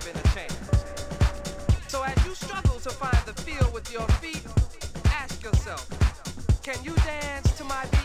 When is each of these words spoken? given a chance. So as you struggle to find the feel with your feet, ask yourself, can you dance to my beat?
given 0.00 0.14
a 0.14 0.28
chance. 0.34 0.52
So 1.88 2.02
as 2.02 2.26
you 2.26 2.34
struggle 2.34 2.78
to 2.80 2.90
find 2.90 3.16
the 3.24 3.32
feel 3.40 3.70
with 3.72 3.90
your 3.90 4.06
feet, 4.20 4.42
ask 5.06 5.42
yourself, 5.42 5.88
can 6.62 6.76
you 6.84 6.94
dance 6.96 7.56
to 7.56 7.64
my 7.64 7.82
beat? 7.90 7.95